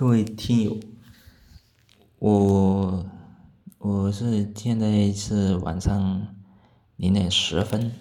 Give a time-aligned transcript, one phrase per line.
[0.00, 0.80] 各位听友，
[2.20, 3.04] 我
[3.76, 6.26] 我是现在是晚上
[6.96, 7.92] 零点十分。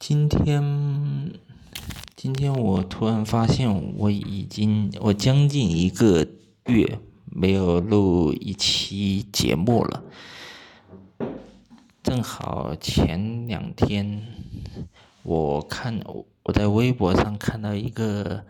[0.00, 1.30] 今天
[2.16, 6.26] 今天我突然发现，我已经我将近一个
[6.66, 10.02] 月没有录一期节目了。
[12.02, 14.26] 正好前两天，
[15.22, 16.00] 我看
[16.42, 18.44] 我在微博上看到一个。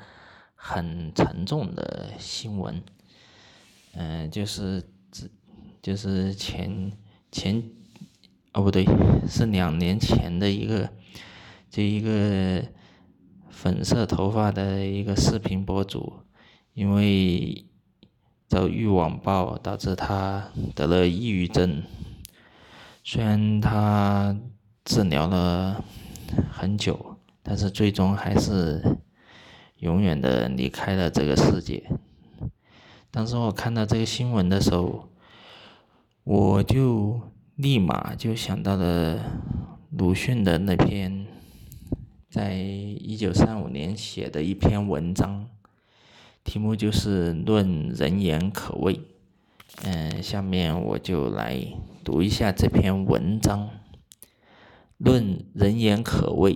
[0.65, 2.81] 很沉重的新闻，
[3.95, 4.81] 嗯，就是
[5.83, 6.93] 就是前
[7.33, 7.61] 前
[8.53, 8.87] 哦不对，
[9.29, 10.89] 是两年前的一个，
[11.69, 12.65] 这一个
[13.51, 16.21] 粉色头发的一个视频博主，
[16.75, 17.67] 因为
[18.47, 21.83] 遭遇网暴导致他得了抑郁症，
[23.03, 24.39] 虽然他
[24.85, 25.85] 治疗了
[26.53, 28.81] 很久，但是最终还是。
[29.83, 31.83] 永远的离开了这个世界。
[33.11, 35.09] 当时我看到这个新闻的时候，
[36.23, 37.21] 我就
[37.57, 39.19] 立马就想到了
[39.91, 41.27] 鲁迅的那篇，
[42.31, 45.49] 在一九三五年写的一篇文章，
[46.45, 48.95] 题目就是《论人言可畏》。
[49.83, 51.61] 嗯，下面我就来
[52.05, 53.69] 读一下这篇文章，
[54.99, 56.55] 《论人言可畏》，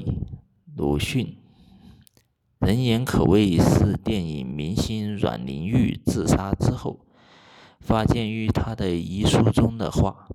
[0.76, 1.36] 鲁迅。
[2.66, 6.98] 人言可畏是电影明星阮玲玉自杀之后
[7.78, 10.26] 发现于他的遗书中的话。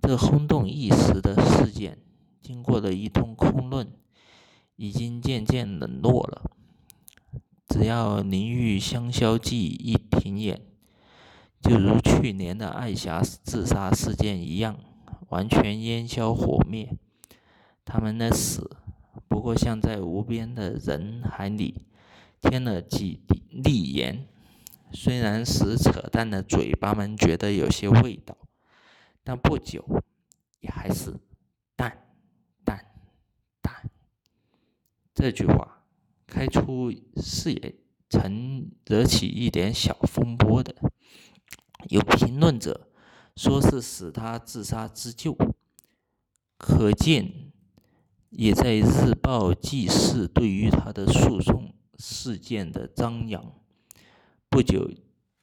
[0.00, 1.98] 这轰动一时的事件，
[2.40, 3.92] 经过了一通空论，
[4.76, 6.50] 已经渐渐冷落了。
[7.68, 10.62] 只要玲玉香消记一停演，
[11.60, 14.78] 就如去年的艾霞自杀事件一样，
[15.28, 16.96] 完全烟消火灭。
[17.84, 18.78] 他们的死。
[19.34, 21.88] 不过像在无边的人海里
[22.40, 24.28] 添了几粒盐，
[24.92, 28.38] 虽然使扯淡的嘴巴们觉得有些味道，
[29.24, 29.84] 但不久
[30.60, 31.16] 也还是
[31.74, 32.14] 淡
[32.62, 32.86] 淡
[33.60, 33.90] 淡。
[35.12, 35.82] 这句话
[36.28, 37.74] 开出视野
[38.08, 40.72] 曾惹起一点小风波的，
[41.88, 42.88] 有评论者
[43.34, 45.36] 说是使他自杀自救，
[46.56, 47.43] 可见。
[48.36, 53.54] 也在日报记事对于他的诉讼事件的张扬。
[54.48, 54.90] 不久，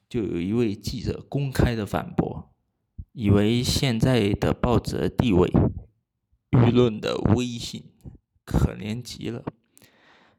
[0.10, 2.52] 就有一位记者公开的反驳，
[3.14, 5.50] 以为现在的报纸的地位、
[6.52, 7.86] 舆论的威信，
[8.44, 9.42] 可怜极了。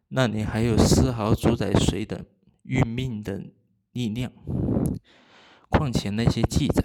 [0.09, 2.27] 那里还有丝毫主宰谁的
[2.65, 3.45] 运命的
[3.93, 4.31] 力量？
[5.71, 6.84] 况且那些记载，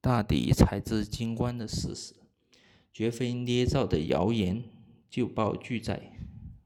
[0.00, 2.16] 大抵才知京官的事实，
[2.92, 4.64] 绝非捏造的谣言。
[5.10, 6.12] 旧报拒载，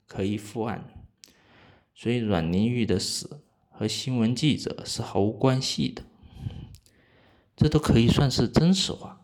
[0.06, 0.84] 可以复案，
[1.94, 3.40] 所以阮玲玉的死
[3.70, 6.02] 和新闻记者是毫无关系的，
[7.56, 9.22] 这都可以算是真实话。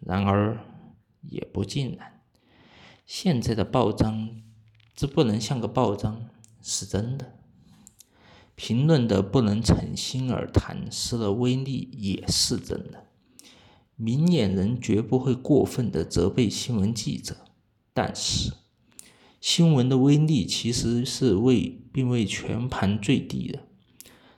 [0.00, 0.58] 然而
[1.20, 2.22] 也不尽然，
[3.04, 4.40] 现在的报章
[4.94, 6.30] 这不能像个报章
[6.62, 7.34] 是真的，
[8.54, 13.06] 评论的不能逞心而谈，失了威力也是真的。
[13.96, 17.36] 明眼人绝不会过分的责备新闻记者。
[18.02, 18.54] 但是，
[19.42, 23.58] 新闻的威力其实是未并未全盘最低的。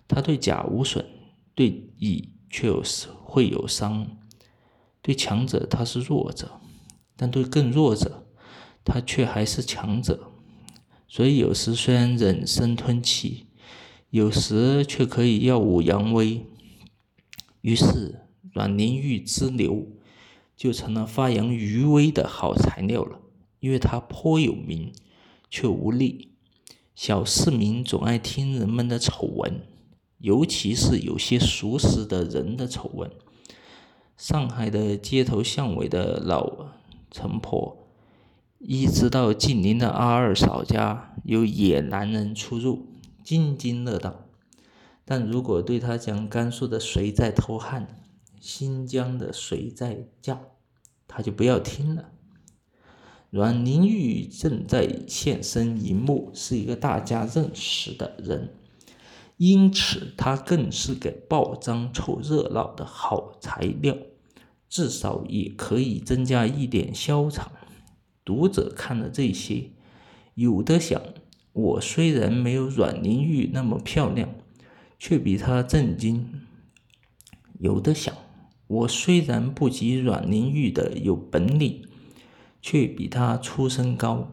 [0.09, 1.07] 他对甲无损，
[1.55, 2.83] 对乙却有
[3.23, 4.17] 会有伤。
[5.01, 6.61] 对强者他是弱者，
[7.15, 8.27] 但对更弱者，
[8.85, 10.33] 他却还是强者。
[11.07, 13.47] 所以有时虽然忍声吞气，
[14.11, 16.45] 有时却可以耀武扬威。
[17.61, 19.87] 于是，阮玲玉之流
[20.57, 23.21] 就成了发扬余威的好材料了。
[23.63, 24.93] 因为他颇有名，
[25.49, 26.33] 却无利。
[26.97, 29.61] 小市民总爱听人们的丑闻，
[30.19, 33.09] 尤其是有些熟识的人的丑闻。
[34.17, 36.73] 上海的街头巷尾的老
[37.13, 37.87] 陈婆，
[38.59, 42.89] 一直到近邻的阿二嫂家有野男人出入，
[43.23, 44.27] 津津乐道。
[45.05, 48.01] 但如果对他讲甘肃的谁在偷汉，
[48.41, 50.41] 新疆的谁在嫁，
[51.07, 52.12] 他就不要听了。
[53.33, 58.51] 阮玲玉正在现身荧幕，是一个大家认识的人，
[59.39, 63.97] 因此他更是给报章凑热闹的好材料，
[64.69, 67.51] 至少也可以增加一点销场。
[68.23, 69.71] 读者看了这些，
[70.35, 71.01] 有的想：
[71.55, 74.29] 我虽然没有阮玲玉那么漂亮，
[74.99, 76.27] 却比她震惊；
[77.59, 78.15] 有的想：
[78.67, 81.83] 我虽然不及阮玲玉的有本领。
[82.63, 84.33] 却比他出身高，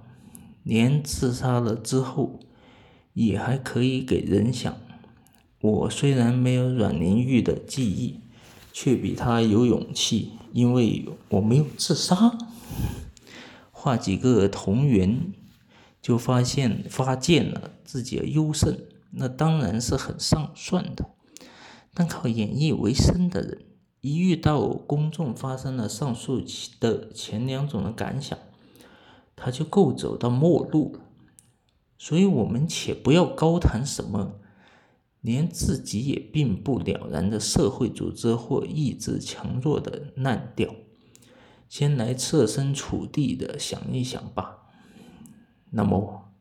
[0.63, 2.39] 连自杀了之后，
[3.13, 4.77] 也还可以给人想，
[5.59, 8.21] 我虽然没有阮玲玉的记忆，
[8.71, 12.37] 却比她有勇气，因为我没有自杀。
[13.71, 15.33] 画几个同源，
[16.01, 18.77] 就发现发现了自己的优胜，
[19.11, 21.09] 那当然是很上算的。
[21.93, 23.63] 但靠演绎为生的人，
[24.01, 26.41] 一遇到公众发生了上述
[26.79, 28.37] 的前两种的感想，
[29.35, 31.01] 他就够走到末路了。
[31.97, 34.39] 所以，我们且不要高谈什么
[35.19, 40.73] 连自己也并不了然的社会组织或意志强弱的烂调，
[41.67, 44.69] 先来设身处地的想一想吧。
[45.71, 46.31] 那么，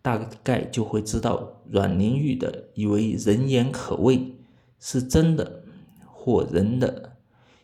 [0.00, 4.36] 大概就会知道阮玲玉的以为人言可畏
[4.78, 5.63] 是真的，
[6.24, 7.18] 或人的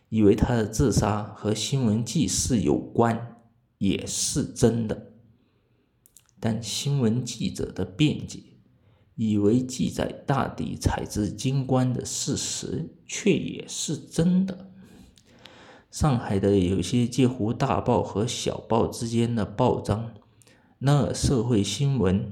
[0.09, 3.41] 以为他的自杀和新闻记事有关
[3.79, 5.13] 也是真的。
[6.39, 8.39] 但新闻记者的辩解，
[9.15, 14.69] 以为记载大抵采自京官的事实，却也是真的。
[15.89, 20.13] 上海的有些介乎大报和小报之间的报章，
[20.77, 22.31] 那社会新闻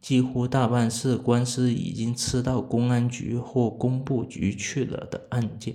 [0.00, 5.74] 几乎大半是官司已经吃到公安局或工部局去了的案件，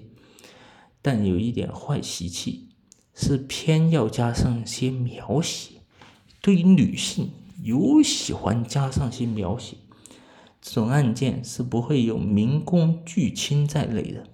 [1.01, 2.69] 但有一点坏习气，
[3.13, 5.81] 是偏要加上些描写，
[6.41, 7.31] 对于女性。
[7.61, 9.77] 有喜欢加上些描写，
[10.61, 14.27] 这种案件是不会有民工巨亲在内的，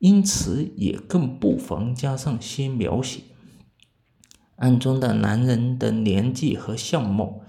[0.00, 3.20] 因此也更不妨加上些描写。
[4.56, 7.42] 案中的男人的年纪和相貌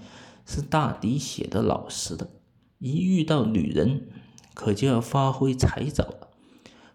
[0.46, 2.30] 是大抵写的老实的，
[2.78, 4.08] 一遇到女人，
[4.54, 6.28] 可就要发挥才藻了，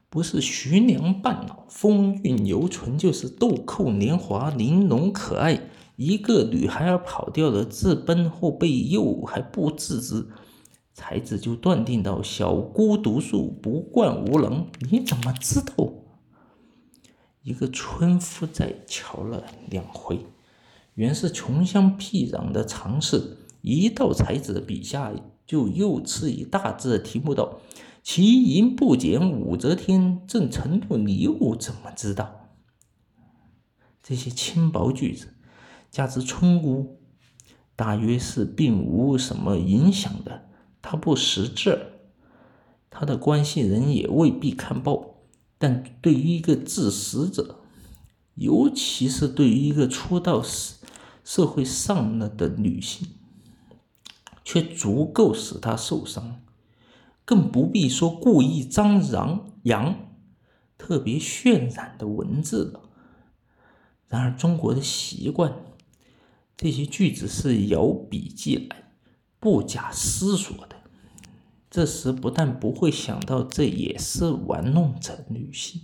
[0.10, 5.70] 不是徐娘半老，风韵犹存，就是豆蔻年华，玲珑可爱。
[5.98, 10.26] 一个女孩儿跑掉了，自奔或被诱还不自知，
[10.94, 14.66] 才子就断定到小姑独树，不惯无能。
[14.90, 15.94] 你怎么知道？
[17.44, 20.26] 一个村夫在瞧了两回，
[20.96, 23.38] 原是穷乡僻壤的常事。
[23.62, 25.14] 一到才子笔下，
[25.46, 27.62] 就又赐一大字题目道
[28.04, 32.50] ：“其淫不减，武则天正程度，你我怎么知道？”
[34.02, 35.36] 这些轻薄句子。
[35.92, 37.02] 加之村姑，
[37.76, 40.50] 大约是并无什么影响的。
[40.82, 41.78] 他不识字，
[42.90, 45.18] 他的关系人也未必看报。
[45.58, 47.60] 但对于一个自食者，
[48.36, 50.78] 尤其是对于一个初到社
[51.26, 53.06] 社会上了的女性，
[54.52, 56.42] 却足够使他受伤。
[57.24, 59.96] 更不必说故意张扬扬、
[60.78, 62.90] 特别渲染的文字了。
[64.10, 65.56] 然而，中国的习惯。
[66.58, 68.92] 这些句子是有笔记来，
[69.40, 70.76] 不假思索的。
[71.70, 75.84] 这时不但不会想到这也是玩弄着女性，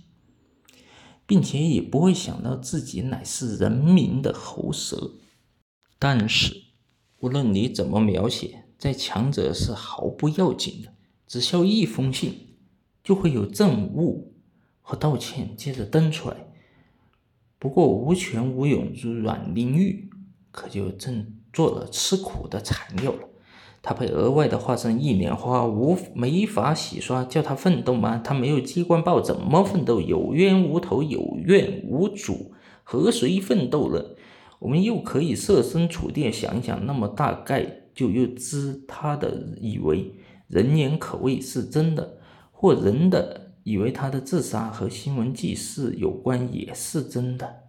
[1.26, 5.12] 并且也不会想到自己乃是人民的喉舌。
[5.98, 6.64] 但是，
[7.20, 10.92] 无论你怎么描写，在强者是毫不要紧的。
[11.26, 12.56] 只需要一封信，
[13.02, 14.34] 就会有证物
[14.80, 16.36] 和道歉接着登出来。
[17.58, 20.08] 不过无权无勇如阮玲玉。
[20.50, 23.28] 可就正做了吃苦的材料了。
[23.80, 28.20] 他被额外的画上一脸花，无没法洗刷，叫他奋斗吗？
[28.24, 30.00] 他没有机关报，怎么奋斗？
[30.00, 32.52] 有冤无头，有怨无主，
[32.82, 34.16] 和谁奋斗了？
[34.58, 40.14] 我们又可以设身处地想一想，那么大概就又知他的以为
[40.48, 42.18] 人言可畏是真的，
[42.50, 47.64] 或人的以为他的自杀和新闻记事有关也是真的。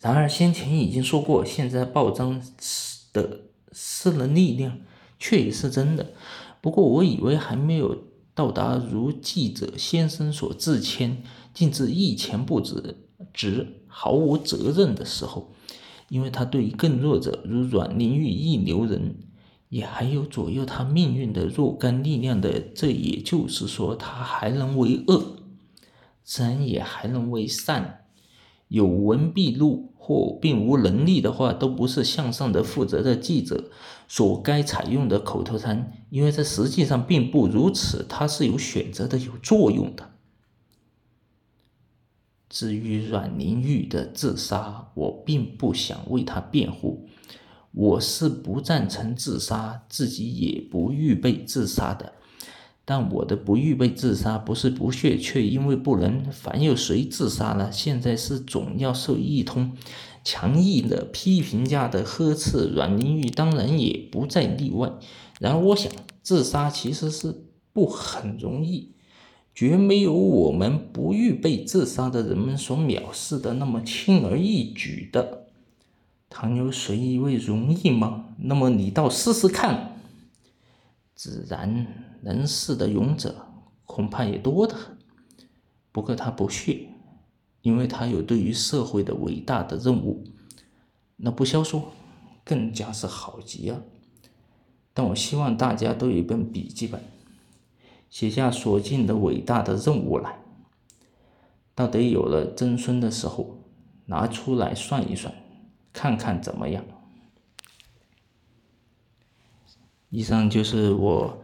[0.00, 2.40] 然而先前已经说过，现在报章
[3.12, 3.40] 的
[3.72, 4.78] 私人力量
[5.18, 6.12] 却也是真的。
[6.60, 8.04] 不过我以为还没有
[8.34, 12.96] 到达如记者先生所自谦，竟至一钱不值、
[13.32, 15.52] 值毫无责任的时候，
[16.14, 19.16] 因为他对于更弱者如阮玲玉一流人，
[19.68, 22.60] 也还有左右他命运的若干力量的。
[22.60, 25.38] 这也就是说，他还能为恶，
[26.22, 28.04] 自然也还能为善。
[28.68, 33.72] 有文必录或并无能力的话，都不是向上的负责的记者
[34.06, 40.13] 所该采用的口头禅，因为这实际上并不如此，它是有选择的、有作用的。
[42.54, 47.08] 至于阮玲玉的自杀，我并不想为她辩护，
[47.72, 52.12] 我是不赞成自杀，自己也不预备自杀的。
[52.84, 56.22] 但我的不预备自杀，不是不屑，却因为不能。
[56.30, 59.72] 凡有谁自杀了，现在是总要受一通
[60.22, 62.68] 强硬的批评家的呵斥。
[62.72, 64.92] 阮玲玉当然也不在例外。
[65.40, 65.90] 然而，我想，
[66.22, 67.34] 自杀其实是
[67.72, 68.92] 不很容易，
[69.54, 75.46] 绝没有我们不预备自杀的人们所藐视的那么轻而易举的。
[76.28, 78.34] 倘有谁以为容易吗？
[78.38, 79.92] 那么你倒试试看。
[81.14, 81.86] 自然
[82.22, 83.46] 人世的勇者
[83.84, 84.98] 恐怕也多得很，
[85.92, 86.88] 不过他不屑，
[87.62, 90.24] 因为他有对于社会的伟大的任务。
[91.16, 91.92] 那不消说，
[92.44, 93.84] 更加是好极了。
[94.92, 97.00] 但我希望大家都有一本笔记本，
[98.14, 100.38] 写下所尽的伟大的任务来。
[101.74, 103.58] 到得有了曾孙的时候，
[104.06, 105.34] 拿出来算一算，
[105.92, 106.84] 看看怎么样。
[110.10, 111.42] 以上就是我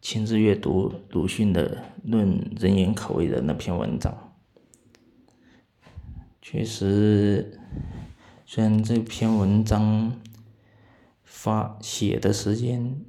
[0.00, 4.32] 亲自阅读鲁迅的《论人言可畏》的那篇文章。
[6.40, 7.60] 确实，
[8.46, 10.12] 虽然这篇文章。
[11.24, 13.04] 发写的时间，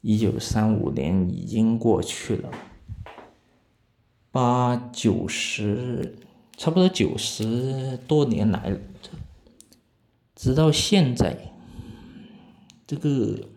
[0.00, 2.50] 一九三五年已经过去了，
[4.30, 6.16] 八九十，
[6.56, 8.78] 差不多九十多年来，
[10.34, 11.52] 直到现在，
[12.86, 13.48] 这个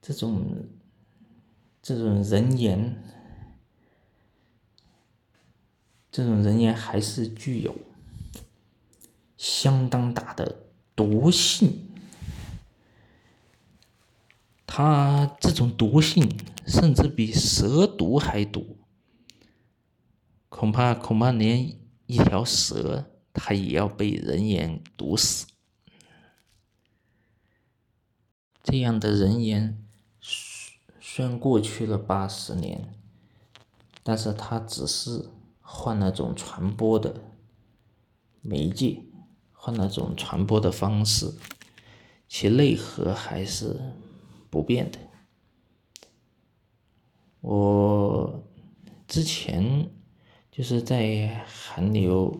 [0.00, 0.66] 这种
[1.82, 3.02] 这种人言，
[6.10, 7.74] 这种人言还是具有
[9.36, 10.64] 相当大的。
[10.98, 11.87] 毒性，
[14.70, 16.30] 它这种毒性
[16.66, 18.76] 甚至比蛇毒还毒，
[20.50, 25.46] 恐怕恐怕连一条蛇它也要被人言毒死。
[28.62, 29.82] 这样的人言，
[31.00, 32.94] 虽然过去了八十年，
[34.02, 35.30] 但是它只是
[35.62, 37.22] 换了种传播的
[38.42, 39.02] 媒介。
[39.60, 41.34] 换了种传播的方式，
[42.28, 43.94] 其内核还是
[44.50, 44.98] 不变的。
[47.40, 48.42] 我
[49.06, 49.88] 之前
[50.50, 52.38] 就是在寒流，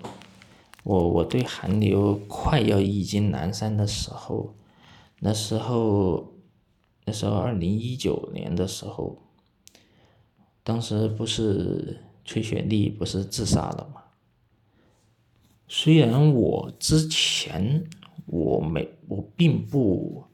[0.82, 4.54] 我我对寒流快要已经南山的时候，
[5.20, 6.34] 那时候
[7.04, 9.22] 那时候二零一九年的时候，
[10.62, 14.02] 当时不是崔雪莉不是自杀了吗？
[15.68, 17.88] 虽然我之前
[18.26, 20.24] 我没我并不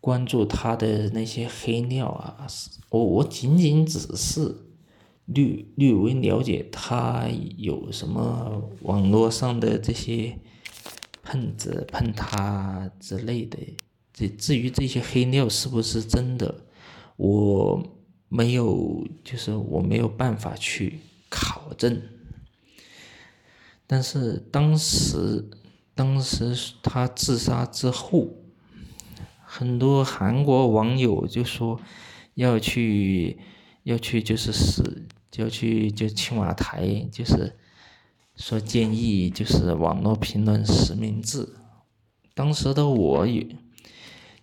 [0.00, 2.46] 关注他的那些黑料啊，
[2.88, 4.56] 我我仅仅只是
[5.26, 10.38] 略略微了解他有什么网络上的这些
[11.22, 13.58] 喷子喷他之类的，
[14.12, 16.64] 这至于这些黑料是不是真的，
[17.16, 17.82] 我
[18.28, 22.00] 没有就是我没有办法去考证。
[23.86, 25.44] 但是当时，
[25.94, 28.28] 当时他自杀之后，
[29.52, 31.80] 很多韩国网友就说
[32.34, 33.36] 要去，
[33.82, 37.58] 要去就是死，要去就青瓦台，就是
[38.36, 41.48] 说建议就是网络评论实名制。
[42.32, 43.44] 当时的我也，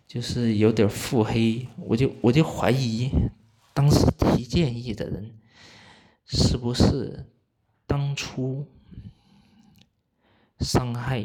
[0.05, 3.09] 就是有点腹黑，我就我就怀疑，
[3.73, 5.31] 当时提建议的人
[6.25, 7.27] 是不是
[7.85, 8.67] 当初。
[10.59, 11.23] 伤害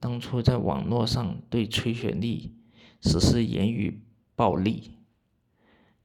[0.00, 2.52] 当初在网络上对崔雪莉
[3.06, 4.02] 实施言语
[4.34, 4.98] 暴力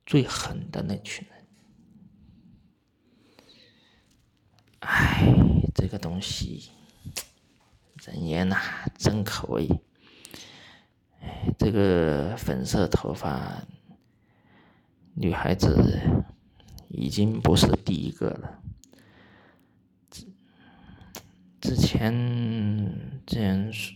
[0.05, 1.47] 最狠的那群人，
[4.81, 5.33] 哎，
[5.73, 6.69] 这个东西，
[8.03, 8.57] 人言呐，
[8.97, 9.67] 真可畏。
[11.21, 13.65] 哎，这个粉色头发
[15.15, 15.99] 女孩子
[16.89, 18.59] 已经不是第一个了。
[21.59, 22.11] 之前
[23.25, 23.95] 之前说，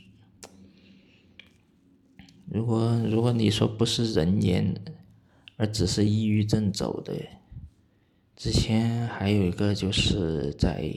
[2.56, 4.74] 如果如果你说不是人言，
[5.58, 7.14] 而只是抑郁症走的，
[8.34, 10.90] 之前还有一个就是在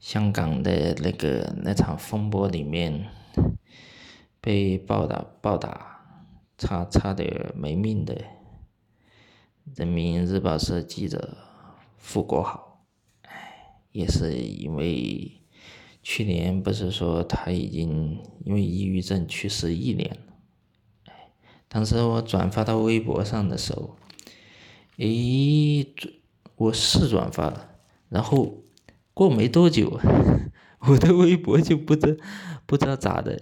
[0.00, 3.06] 香港的那个那场风波里面
[4.40, 6.26] 被暴打暴打，
[6.58, 8.20] 差差点没命的
[9.76, 11.38] 人民日报社记者
[11.96, 12.84] 傅国豪。
[13.22, 13.54] 哎
[13.92, 15.37] 也是因为
[16.10, 20.32] 去年不是说他已经因为抑郁症去世一年了，
[21.04, 21.28] 哎，
[21.68, 23.94] 当时我转发到微博上的时候，
[24.96, 25.86] 诶，
[26.56, 27.72] 我是转发了，
[28.08, 28.64] 然后
[29.12, 30.00] 过没多久，
[30.88, 32.18] 我的微博就不知
[32.64, 33.38] 不知道咋的，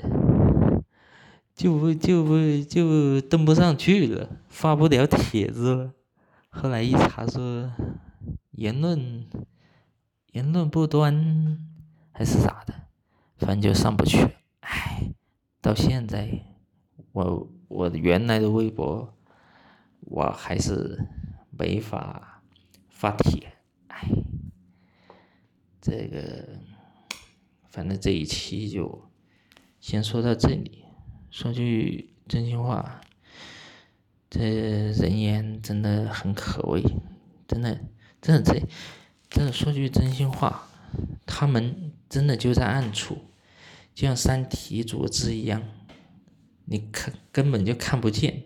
[1.54, 2.34] 就不就不
[2.68, 5.92] 就登不上去了，发不了帖子了，
[6.48, 7.72] 后来一查说
[8.50, 9.24] 言论。
[10.32, 11.58] 言论不端
[12.18, 12.72] 还是咋的，
[13.36, 14.26] 反正就上不去。
[14.60, 15.12] 唉，
[15.60, 16.46] 到现在，
[17.12, 19.14] 我我原来的微博
[20.00, 20.98] 我还是
[21.50, 22.42] 没法
[22.88, 23.52] 发帖，
[23.88, 24.08] 唉，
[25.78, 26.58] 这个
[27.68, 29.10] 反正这一期就
[29.78, 30.86] 先说到这里。
[31.30, 33.02] 说句真心话，
[34.30, 34.40] 这
[34.92, 36.82] 人言真的很可畏，
[37.46, 37.78] 真的，
[38.22, 38.66] 真的这，
[39.28, 40.66] 真的说句真心话，
[41.26, 43.16] 他们真的就在暗处，
[43.94, 45.62] 就像三体组织一样，
[46.64, 48.44] 你看根本就看不见。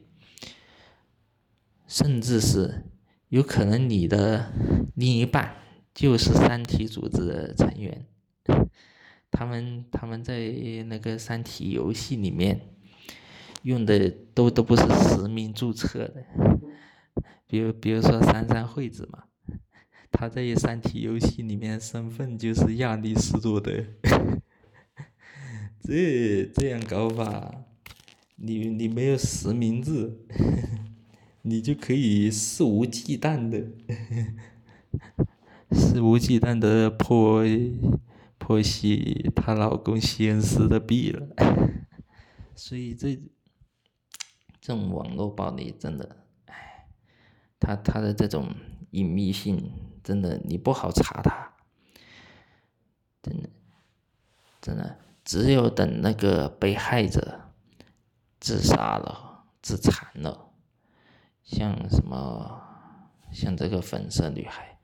[1.87, 2.85] 甚至是
[3.31, 4.53] 有可能你的
[4.95, 5.57] 另一半
[5.93, 8.07] 就是三体组织的成员，
[9.29, 10.39] 他们他们在
[10.87, 12.61] 那个三体游戏里面
[13.63, 16.25] 用的都都不是实名注册的，
[17.49, 19.25] 比如比如说三三惠子嘛，
[20.11, 23.85] 他在三体游戏里面身份就是亚里士多德，
[25.83, 27.65] 这这样搞法，
[28.37, 30.19] 你你没有实名制。
[31.43, 33.67] 你就可以肆无忌惮的，
[35.73, 37.43] 肆无忌惮的破
[38.37, 41.27] 破袭她老公西恩斯的币了，
[42.55, 43.17] 所以这
[44.61, 46.87] 这种网络暴力真的，唉，
[47.59, 48.55] 他他的这种
[48.91, 51.53] 隐秘性真的你不好查他，
[53.23, 53.49] 真的
[54.61, 57.53] 真的只有等那个被害者
[58.39, 60.49] 自杀了、自残了。
[61.43, 62.63] 像什么，
[63.33, 64.79] 像这个粉色女孩，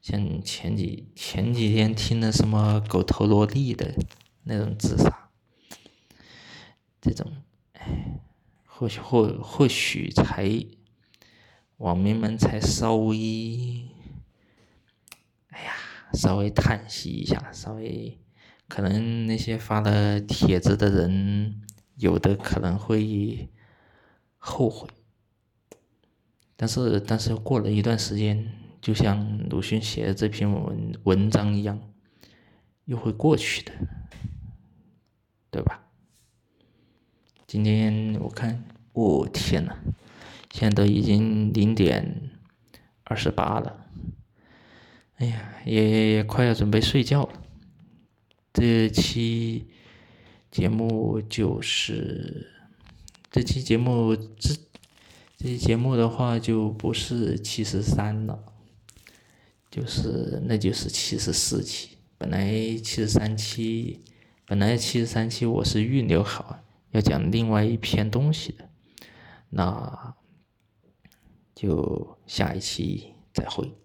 [0.00, 3.94] 像前几前几天听的什么狗头萝莉的
[4.44, 5.30] 那种自杀，
[7.00, 7.26] 这种，
[7.72, 8.20] 哎，
[8.66, 10.48] 或许或或许才
[11.82, 13.88] 网民们才稍微，
[15.48, 15.72] 哎呀，
[16.14, 18.20] 稍微叹息一下，稍微
[18.68, 21.60] 可能那些发了帖子的人，
[21.96, 23.48] 有的可能会
[24.38, 24.88] 后悔。
[26.54, 31.80] 但是，但是过了一段时间，就像鲁迅写的这篇文文章一样，
[32.84, 33.72] 又会过去的，
[35.50, 35.84] 对吧？
[37.48, 39.76] 今天我看，我天呐，
[40.52, 42.30] 现在都已经零点
[43.02, 43.86] 二十八了，
[45.16, 47.42] 哎呀，也也快要准备睡觉了。
[48.52, 49.66] 这期
[50.50, 52.46] 节目就是
[53.30, 54.56] 这期节目之。
[55.38, 58.44] 这期节目的话就不是七十三了，
[59.68, 61.98] 就是那就是七十四期。
[62.16, 64.04] 本来七十三期，
[64.46, 66.60] 本来七十三期我是预留好
[66.92, 68.68] 要讲另外一篇东西的，
[69.50, 70.14] 那
[71.62, 73.81] 就下一期再会。